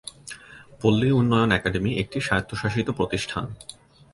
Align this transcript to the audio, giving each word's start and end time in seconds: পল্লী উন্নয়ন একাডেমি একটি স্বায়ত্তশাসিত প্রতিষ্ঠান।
পল্লী 0.81 1.09
উন্নয়ন 1.19 1.51
একাডেমি 1.57 1.91
একটি 2.01 2.17
স্বায়ত্তশাসিত 2.27 2.87
প্রতিষ্ঠান। 2.99 3.45